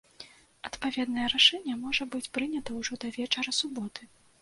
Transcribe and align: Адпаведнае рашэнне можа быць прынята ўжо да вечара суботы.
Адпаведнае 0.69 1.27
рашэнне 1.35 1.77
можа 1.83 2.09
быць 2.17 2.31
прынята 2.39 2.69
ўжо 2.83 2.93
да 3.07 3.15
вечара 3.23 3.51
суботы. 3.63 4.15